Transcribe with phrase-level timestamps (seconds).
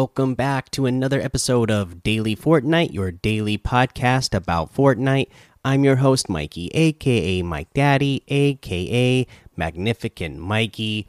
[0.00, 5.28] Welcome back to another episode of Daily Fortnite, your daily podcast about Fortnite.
[5.62, 9.26] I'm your host, Mikey, aka Mike Daddy, aka
[9.58, 11.06] Magnificent Mikey.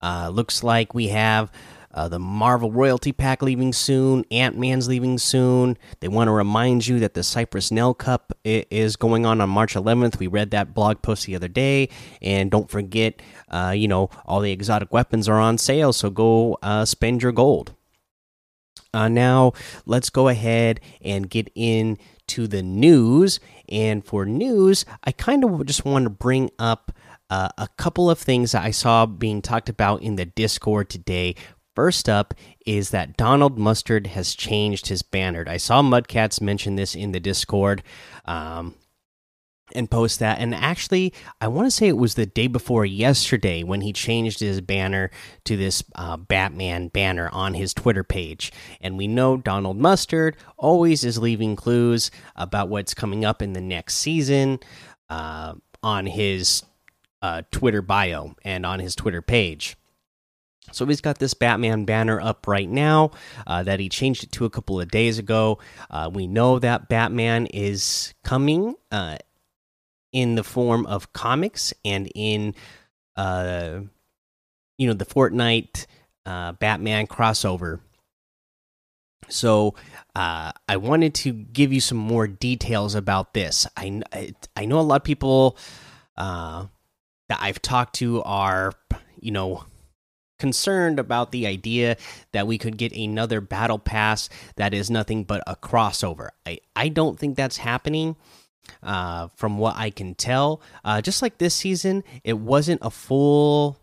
[0.00, 1.50] Uh, looks like we have
[1.92, 5.76] uh, the Marvel Royalty Pack leaving soon, Ant Man's leaving soon.
[5.98, 9.74] They want to remind you that the Cypress Nell Cup is going on on March
[9.74, 10.20] 11th.
[10.20, 11.88] We read that blog post the other day.
[12.22, 16.56] And don't forget, uh, you know, all the exotic weapons are on sale, so go
[16.62, 17.74] uh, spend your gold.
[18.94, 19.52] Uh, now,
[19.86, 23.40] let's go ahead and get into the news.
[23.68, 26.92] And for news, I kind of just want to bring up
[27.30, 31.34] uh, a couple of things that I saw being talked about in the Discord today.
[31.74, 32.34] First up
[32.66, 35.42] is that Donald Mustard has changed his banner.
[35.48, 37.82] I saw Mudcats mention this in the Discord.
[38.26, 38.74] Um,
[39.74, 40.38] and post that.
[40.38, 44.40] And actually, I want to say it was the day before yesterday when he changed
[44.40, 45.10] his banner
[45.44, 48.52] to this uh, Batman banner on his Twitter page.
[48.80, 53.60] And we know Donald Mustard always is leaving clues about what's coming up in the
[53.60, 54.58] next season
[55.10, 56.62] uh, on his
[57.20, 59.76] uh, Twitter bio and on his Twitter page.
[60.70, 63.10] So he's got this Batman banner up right now
[63.46, 65.58] uh, that he changed it to a couple of days ago.
[65.90, 69.18] Uh, we know that Batman is coming uh,
[70.12, 72.54] in the form of comics and in
[73.16, 73.80] uh
[74.78, 75.86] you know the Fortnite
[76.26, 77.80] uh Batman crossover.
[79.28, 79.74] So
[80.14, 83.66] uh I wanted to give you some more details about this.
[83.76, 84.02] I
[84.56, 85.56] I know a lot of people
[86.16, 86.66] uh
[87.28, 88.72] that I've talked to are
[89.20, 89.64] you know
[90.38, 91.96] concerned about the idea
[92.32, 96.30] that we could get another battle pass that is nothing but a crossover.
[96.44, 98.16] I I don't think that's happening
[98.82, 100.60] uh, from what I can tell.
[100.84, 103.78] Uh, just like this season, it wasn't a full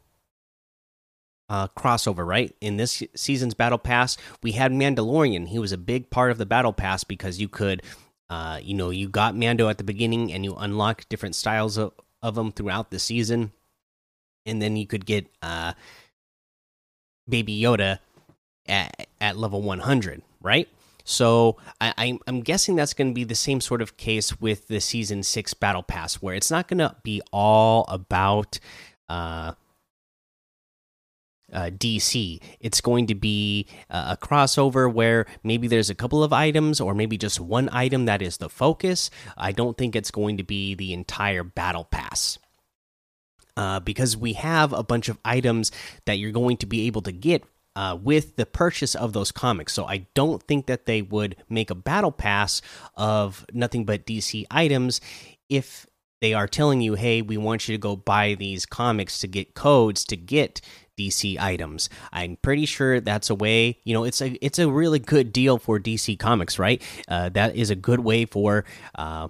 [1.49, 2.55] uh, crossover, right?
[2.61, 5.47] In this season's Battle Pass, we had Mandalorian.
[5.47, 7.81] He was a big part of the Battle Pass because you could,
[8.29, 11.93] uh, you know, you got Mando at the beginning and you unlock different styles of,
[12.21, 13.51] of them throughout the season.
[14.45, 15.73] And then you could get uh,
[17.27, 17.99] Baby Yoda
[18.67, 20.69] at, at level 100, right?
[21.09, 24.79] So I, am guessing that's going to be the same sort of case with the
[24.79, 28.59] season six battle pass, where it's not going to be all about
[29.09, 29.53] uh,
[31.51, 32.39] uh, DC.
[32.59, 36.93] It's going to be uh, a crossover where maybe there's a couple of items, or
[36.93, 39.09] maybe just one item that is the focus.
[39.35, 42.37] I don't think it's going to be the entire battle pass.
[43.57, 45.71] Uh, because we have a bunch of items
[46.05, 47.43] that you're going to be able to get
[47.79, 49.71] uh, with the purchase of those comics.
[49.71, 52.61] So I don't think that they would make a battle pass
[52.95, 54.99] of nothing but DC items
[55.47, 55.87] if
[56.19, 59.53] they are telling you, hey, we want you to go buy these comics to get
[59.53, 60.59] codes to get
[60.97, 61.89] DC items.
[62.11, 63.79] I'm pretty sure that's a way.
[63.85, 66.81] You know, it's a it's a really good deal for DC Comics, right?
[67.07, 68.65] Uh, that is a good way for.
[68.93, 69.29] Uh,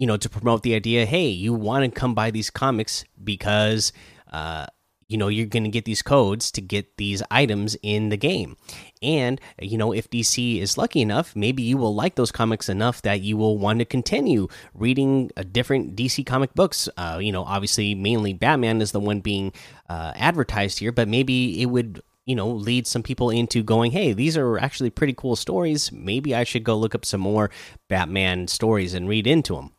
[0.00, 3.92] you know, to promote the idea, hey, you want to come buy these comics because
[4.32, 4.66] uh,
[5.08, 8.56] you know you're going to get these codes to get these items in the game.
[9.02, 13.02] And you know if dc is lucky enough maybe you will like those comics enough
[13.02, 16.88] that you will want to continue reading a different dc comic books.
[16.96, 19.52] Uh, you know obviously mainly batman is the one being
[19.88, 24.12] uh, advertised here but maybe it would you know lead some people into going hey
[24.14, 25.92] these are actually pretty cool stories.
[25.92, 27.50] Maybe i should go look up some more
[27.88, 29.73] batman stories and read into them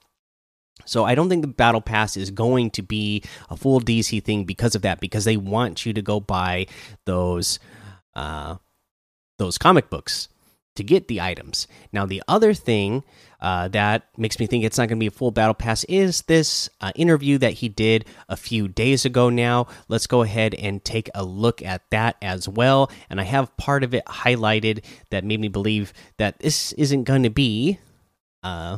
[0.83, 4.43] so I don't think the battle pass is going to be a full DC thing
[4.43, 6.67] because of that because they want you to go buy
[7.05, 7.59] those
[8.15, 8.55] uh
[9.37, 10.29] those comic books
[10.75, 11.67] to get the items.
[11.93, 13.03] Now the other thing
[13.39, 16.23] uh, that makes me think it's not going to be a full battle pass is
[16.23, 20.83] this uh, interview that he did a few days ago now let's go ahead and
[20.83, 25.23] take a look at that as well and i have part of it highlighted that
[25.23, 27.77] made me believe that this isn't going to be
[28.41, 28.77] uh,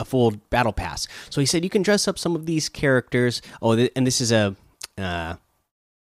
[0.00, 1.06] a full battle pass.
[1.30, 3.42] So he said you can dress up some of these characters.
[3.62, 4.56] Oh, and this is a
[4.98, 5.34] uh,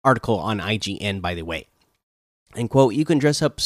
[0.04, 1.68] article on IGN, by the way.
[2.56, 3.60] And quote, you can dress up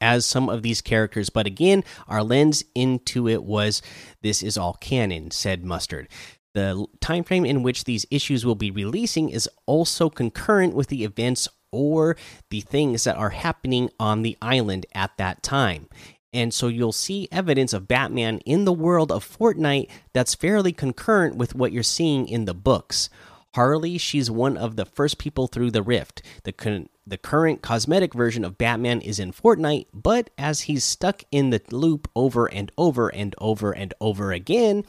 [0.00, 3.80] as some of these characters, but again, our lens into it was
[4.20, 6.08] this is all canon," said Mustard.
[6.54, 11.04] The time frame in which these issues will be releasing is also concurrent with the
[11.04, 12.16] events or
[12.50, 15.88] the things that are happening on the island at that time.
[16.32, 21.36] And so you'll see evidence of Batman in the world of Fortnite that's fairly concurrent
[21.36, 23.10] with what you're seeing in the books.
[23.54, 26.22] Harley, she's one of the first people through the rift.
[26.44, 31.50] The the current cosmetic version of Batman is in Fortnite, but as he's stuck in
[31.50, 34.84] the loop over and over and over and over again,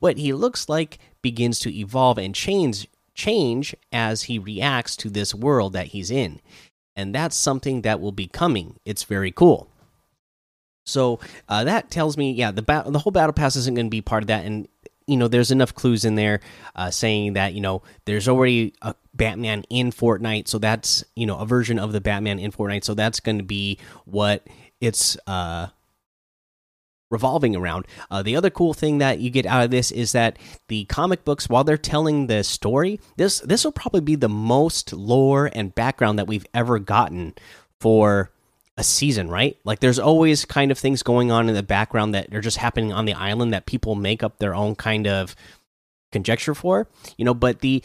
[0.00, 5.34] what he looks like begins to evolve and change change as he reacts to this
[5.34, 6.40] world that he's in.
[6.96, 8.76] and that's something that will be coming.
[8.84, 9.71] It's very cool.
[10.84, 14.02] So uh, that tells me, yeah, the the whole battle pass isn't going to be
[14.02, 14.68] part of that, and
[15.06, 16.40] you know, there's enough clues in there
[16.74, 21.38] uh, saying that you know there's already a Batman in Fortnite, so that's you know
[21.38, 24.46] a version of the Batman in Fortnite, so that's going to be what
[24.80, 25.68] it's uh,
[27.10, 27.86] revolving around.
[28.10, 30.38] Uh, the other cool thing that you get out of this is that
[30.68, 34.92] the comic books, while they're telling the story, this this will probably be the most
[34.92, 37.34] lore and background that we've ever gotten
[37.80, 38.30] for
[38.76, 39.56] a season, right?
[39.64, 42.92] Like there's always kind of things going on in the background that are just happening
[42.92, 45.36] on the island that people make up their own kind of
[46.10, 47.82] conjecture for, you know, but the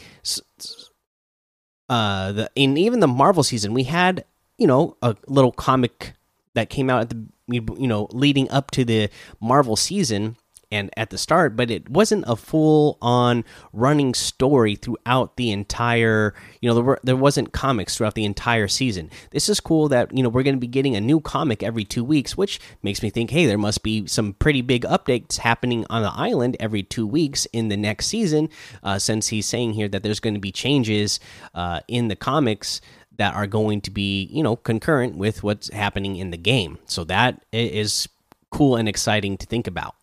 [1.89, 4.24] uh the in even the Marvel season, we had,
[4.57, 6.13] you know, a little comic
[6.54, 10.36] that came out at the you know leading up to the Marvel season
[10.72, 16.34] and at the start, but it wasn't a full on running story throughout the entire,
[16.62, 19.10] you know, there, were, there wasn't comics throughout the entire season.
[19.31, 21.84] This is cool that, you know, we're going to be getting a new comic every
[21.84, 25.86] two weeks, which makes me think, hey, there must be some pretty big updates happening
[25.90, 28.50] on the island every two weeks in the next season,
[28.84, 31.20] uh, since he's saying here that there's going to be changes
[31.56, 32.81] uh, in the comics
[33.18, 36.78] that are going to be, you know, concurrent with what's happening in the game.
[36.86, 38.08] So that is
[38.52, 39.96] cool and exciting to think about.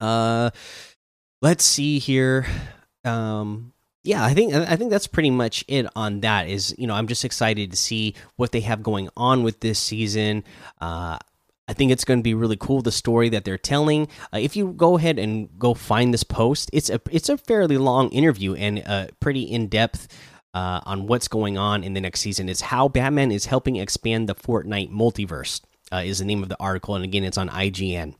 [0.00, 0.50] Uh,
[1.42, 2.46] let's see here.
[3.04, 3.72] Um,
[4.04, 6.48] yeah, I think I think that's pretty much it on that.
[6.48, 9.78] Is you know I'm just excited to see what they have going on with this
[9.78, 10.44] season.
[10.80, 11.18] Uh,
[11.68, 14.08] I think it's going to be really cool the story that they're telling.
[14.32, 17.76] Uh, if you go ahead and go find this post, it's a it's a fairly
[17.76, 20.08] long interview and uh, pretty in depth
[20.54, 22.48] uh, on what's going on in the next season.
[22.48, 25.60] It's how Batman is helping expand the Fortnite multiverse.
[25.90, 28.14] Uh, is the name of the article, and again, it's on IGN.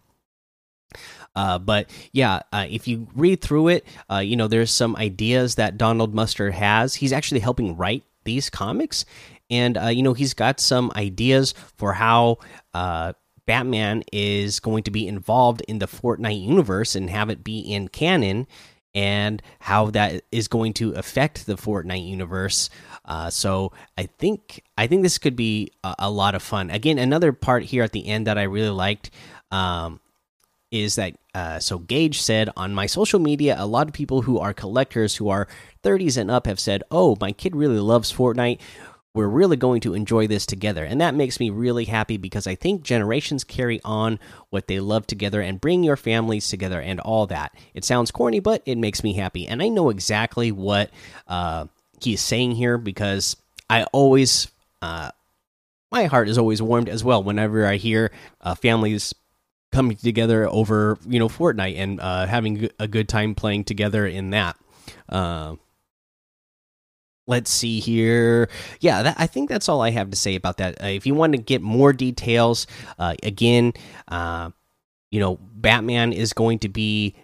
[1.34, 5.54] Uh, but yeah, uh, if you read through it, uh, you know there's some ideas
[5.56, 6.96] that Donald Mustard has.
[6.96, 9.04] He's actually helping write these comics,
[9.50, 12.38] and uh, you know he's got some ideas for how
[12.74, 13.12] uh,
[13.46, 17.88] Batman is going to be involved in the Fortnite universe and have it be in
[17.88, 18.46] canon,
[18.94, 22.68] and how that is going to affect the Fortnite universe.
[23.04, 26.70] Uh, so I think I think this could be a, a, lot of fun.
[26.70, 29.10] Again, another part here at the end that I really liked.
[29.50, 30.00] Um,
[30.70, 34.38] is that uh, so Gage said on my social media, a lot of people who
[34.38, 35.48] are collectors who are
[35.82, 38.60] 30s and up have said, "Oh, my kid really loves Fortnite.
[39.14, 42.54] We're really going to enjoy this together." And that makes me really happy because I
[42.54, 44.18] think generations carry on
[44.50, 47.54] what they love together and bring your families together and all that.
[47.74, 50.90] It sounds corny, but it makes me happy, and I know exactly what
[51.26, 51.66] uh,
[52.00, 53.36] he's saying here because
[53.70, 54.48] I always.
[54.82, 55.10] Uh,
[55.90, 58.12] my heart is always warmed as well whenever I hear
[58.42, 59.14] uh, families
[59.72, 64.30] coming together over you know Fortnite and uh, having a good time playing together in
[64.30, 64.56] that.
[65.08, 65.56] Uh,
[67.26, 68.48] let's see here.
[68.80, 70.82] Yeah, that, I think that's all I have to say about that.
[70.82, 72.66] Uh, if you want to get more details,
[72.98, 73.74] uh, again,
[74.08, 74.50] uh,
[75.10, 77.14] you know, Batman is going to be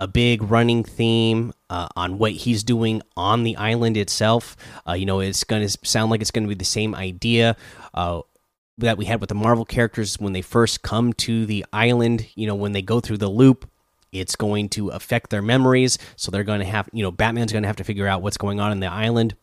[0.00, 4.56] a big running theme uh, on what he's doing on the island itself.
[4.88, 7.54] Uh, you know, it's going to sound like it's going to be the same idea.
[7.92, 8.22] Uh,
[8.80, 12.26] that we had with the Marvel characters when they first come to the island.
[12.34, 13.68] You know, when they go through the loop,
[14.12, 15.98] it's going to affect their memories.
[16.16, 18.36] So they're going to have, you know, Batman's going to have to figure out what's
[18.36, 19.34] going on in the island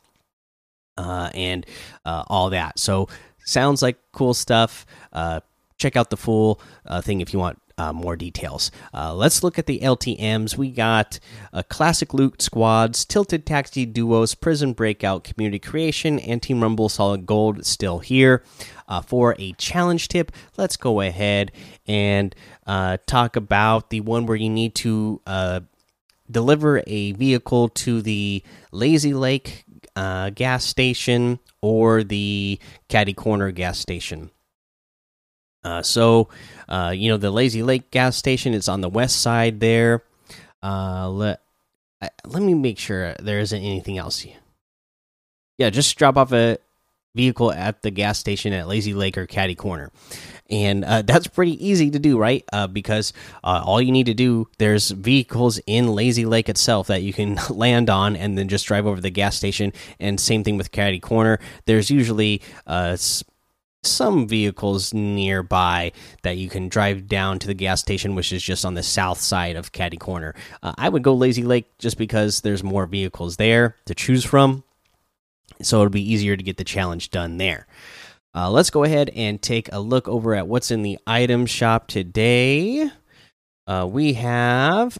[0.97, 1.65] uh, and
[2.05, 2.79] uh, all that.
[2.79, 3.07] So
[3.45, 4.85] sounds like cool stuff.
[5.13, 5.39] Uh,
[5.77, 8.71] check out the full uh, thing if you want uh, more details.
[8.93, 10.57] Uh, let's look at the LTMs.
[10.57, 11.19] We got
[11.53, 17.25] uh, classic loot squads, tilted taxi duos, prison breakout, community creation, and Team Rumble solid
[17.25, 18.43] gold still here.
[18.87, 21.51] Uh, for a challenge tip, let's go ahead
[21.87, 22.33] and
[22.65, 25.59] uh, talk about the one where you need to uh,
[26.31, 28.41] deliver a vehicle to the
[28.71, 29.65] Lazy Lake
[29.95, 34.29] gas station or the Caddy Corner gas station.
[35.63, 36.29] Uh, so,
[36.69, 40.03] uh, you know, the Lazy Lake gas station is on the west side there.
[40.63, 41.41] Uh, let
[42.25, 44.25] let me make sure there isn't anything else.
[45.57, 46.57] Yeah, just drop off a
[47.15, 49.91] vehicle at the gas station at Lazy Lake or Caddy Corner,
[50.49, 52.43] and uh, that's pretty easy to do, right?
[52.53, 53.11] Uh, because
[53.43, 57.39] uh, all you need to do there's vehicles in Lazy Lake itself that you can
[57.49, 59.73] land on, and then just drive over the gas station.
[59.99, 61.39] And same thing with Caddy Corner.
[61.65, 62.97] There's usually uh
[63.83, 65.91] some vehicles nearby
[66.23, 69.19] that you can drive down to the gas station, which is just on the south
[69.19, 70.35] side of Caddy Corner.
[70.61, 74.63] Uh, I would go Lazy Lake just because there's more vehicles there to choose from,
[75.61, 77.67] so it'll be easier to get the challenge done there.
[78.35, 81.87] Uh, let's go ahead and take a look over at what's in the item shop
[81.87, 82.89] today.
[83.65, 84.97] Uh, we have,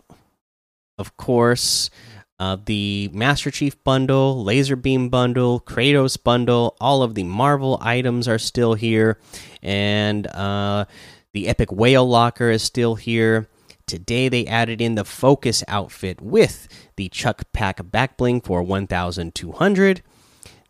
[0.98, 1.90] of course,
[2.40, 8.28] Uh, the Master Chief bundle, Laser Beam bundle, Kratos bundle, all of the Marvel items
[8.28, 9.18] are still here,
[9.64, 10.86] and uh,
[11.34, 13.50] the Epic Whale Locker is still here.
[13.88, 20.04] Today they added in the Focus outfit with the Chuck Pack back bling for 1,200,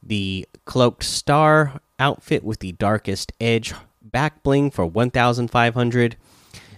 [0.01, 6.15] the Cloaked Star outfit with the Darkest Edge back bling for 1,500,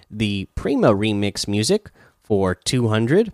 [0.09, 1.91] the Prima remix music
[2.23, 3.33] for 200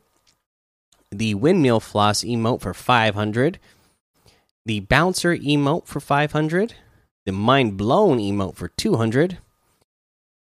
[1.17, 3.60] the windmill floss emote for 500
[4.65, 6.75] the bouncer emote for 500
[7.25, 9.38] the mind blown emote for 200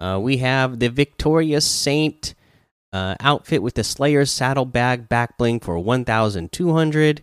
[0.01, 2.35] uh, we have the victorious saint
[2.93, 7.23] uh, outfit with the slayer's saddlebag back bling for 1200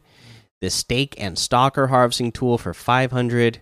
[0.62, 3.62] the stake and stalker harvesting tool for 500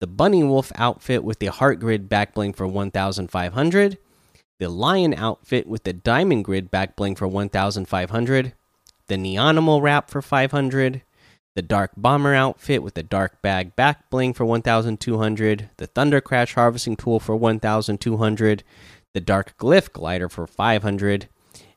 [0.00, 3.98] the bunny wolf outfit with the heart grid back bling for 1500
[4.58, 8.54] the lion outfit with the diamond grid back bling for 1500
[9.08, 11.02] the Neonimal wrap for 500,
[11.54, 16.54] the Dark Bomber outfit with the Dark Bag back bling for 1200, the Thunder Crash
[16.54, 18.64] harvesting tool for 1200,
[19.14, 21.28] the Dark Glyph glider for 500.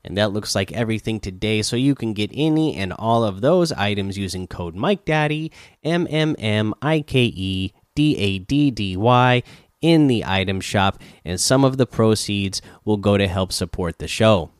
[0.03, 1.61] And that looks like everything today.
[1.61, 5.51] So you can get any and all of those items using code Mike Daddy
[5.83, 9.43] M M M I K E D A D D Y
[9.81, 14.07] in the item shop, and some of the proceeds will go to help support the
[14.07, 14.51] show.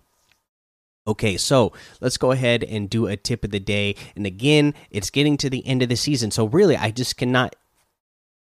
[1.09, 3.95] Okay, so let's go ahead and do a tip of the day.
[4.15, 7.55] And again, it's getting to the end of the season, so really, I just cannot,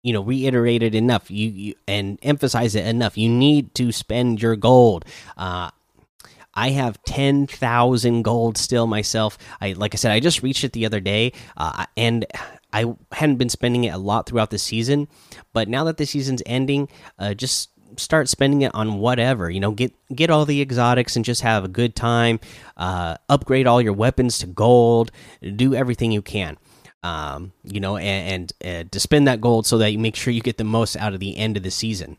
[0.03, 1.31] you know, reiterate it enough.
[1.31, 3.17] You, you and emphasize it enough.
[3.17, 5.03] You need to spend your gold.
[5.35, 5.71] Uh,
[6.53, 9.39] I have ten thousand gold still myself.
[9.59, 12.27] I like I said, I just reached it the other day, uh, and
[12.71, 15.07] I hadn't been spending it a lot throughout the season.
[15.53, 19.71] But now that the season's ending, uh, just start spending it on whatever you know
[19.71, 22.39] get get all the exotics and just have a good time
[22.77, 25.11] uh, upgrade all your weapons to gold
[25.55, 26.57] do everything you can
[27.03, 30.33] um, you know and, and uh, to spend that gold so that you make sure
[30.33, 32.17] you get the most out of the end of the season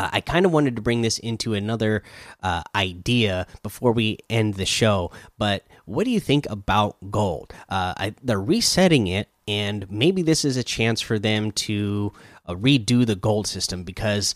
[0.00, 2.02] uh, I kind of wanted to bring this into another
[2.42, 7.52] uh, idea before we end the show, but what do you think about gold?
[7.68, 12.14] Uh, I, they're resetting it, and maybe this is a chance for them to
[12.46, 14.34] uh, redo the gold system because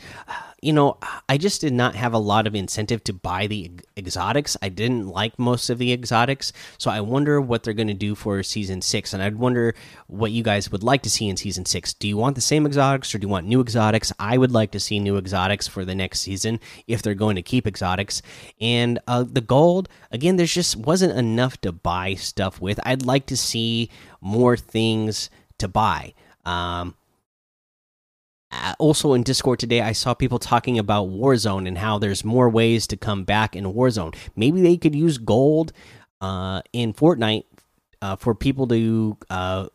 [0.63, 4.57] you know I just did not have a lot of incentive to buy the exotics.
[4.63, 8.15] I didn't like most of the exotics, so I wonder what they're going to do
[8.15, 9.75] for season 6 and I'd wonder
[10.07, 11.95] what you guys would like to see in season 6.
[11.95, 14.13] Do you want the same exotics or do you want new exotics?
[14.19, 17.43] I would like to see new exotics for the next season if they're going to
[17.43, 18.23] keep exotics.
[18.61, 22.79] And uh, the gold, again, there's just wasn't enough to buy stuff with.
[22.85, 26.15] I'd like to see more things to buy.
[26.45, 26.95] Um,
[28.79, 32.87] also in Discord today, I saw people talking about Warzone and how there's more ways
[32.89, 34.15] to come back in Warzone.
[34.37, 35.73] Maybe they could use gold
[36.21, 37.45] uh, in Fortnite
[38.03, 39.67] uh, for people to, uh,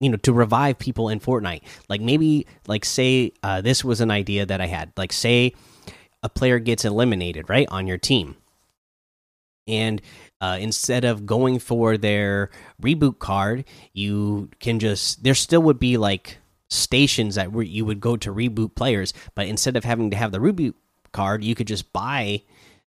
[0.00, 1.62] you know, to revive people in Fortnite.
[1.88, 4.92] Like maybe, like say, uh, this was an idea that I had.
[4.96, 5.54] Like say,
[6.22, 8.36] a player gets eliminated right on your team,
[9.66, 10.02] and
[10.40, 12.50] uh, instead of going for their
[12.82, 18.00] reboot card, you can just there still would be like stations that where you would
[18.00, 20.74] go to reboot players, but instead of having to have the reboot
[21.12, 22.42] card, you could just buy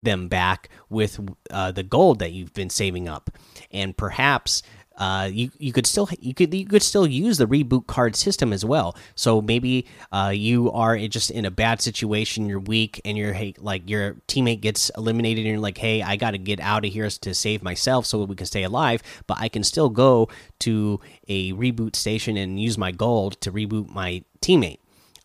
[0.01, 1.19] them back with
[1.51, 3.29] uh, the gold that you've been saving up,
[3.71, 4.63] and perhaps
[4.99, 8.51] uh, you you could still you could you could still use the reboot card system
[8.51, 8.95] as well.
[9.15, 13.55] So maybe uh, you are just in a bad situation, you're weak, and you're hey,
[13.57, 16.91] like your teammate gets eliminated, and you're like, hey, I got to get out of
[16.91, 19.01] here to save myself so we can stay alive.
[19.25, 20.27] But I can still go
[20.59, 24.79] to a reboot station and use my gold to reboot my teammate.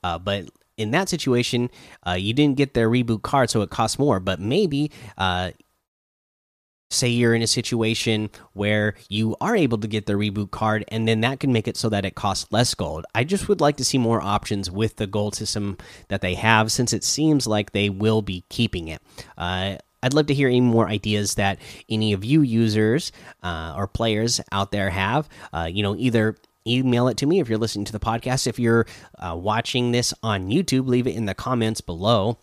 [0.05, 1.71] Uh, but in that situation,
[2.07, 4.21] uh, you didn't get their reboot card, so it costs more.
[4.21, 5.53] But maybe uh,
[6.95, 11.07] say you're in a situation where you are able to get the reboot card and
[11.07, 13.77] then that can make it so that it costs less gold i just would like
[13.77, 15.77] to see more options with the gold system
[16.09, 19.03] that they have since it seems like they will be keeping it
[19.37, 21.59] uh, I'd love to hear any more ideas that
[21.89, 23.11] any of you users
[23.43, 25.31] uh, or players out there have.
[25.51, 26.37] Uh, you know, either
[26.67, 28.47] email it to me if you're listening to the podcast.
[28.47, 28.87] If you're
[29.19, 32.39] uh, watching this on YouTube, leave it in the comments below.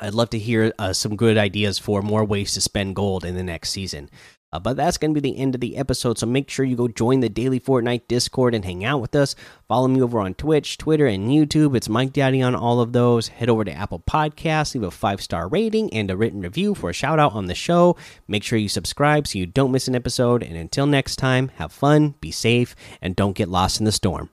[0.00, 3.34] I'd love to hear uh, some good ideas for more ways to spend gold in
[3.34, 4.08] the next season.
[4.52, 6.18] Uh, but that's going to be the end of the episode.
[6.18, 9.34] So make sure you go join the Daily Fortnite Discord and hang out with us.
[9.66, 11.74] Follow me over on Twitch, Twitter, and YouTube.
[11.74, 13.28] It's Mike Daddy on all of those.
[13.28, 16.90] Head over to Apple Podcasts, leave a five star rating and a written review for
[16.90, 17.96] a shout out on the show.
[18.28, 20.42] Make sure you subscribe so you don't miss an episode.
[20.42, 24.28] And until next time, have fun, be safe, and don't get lost in the storm.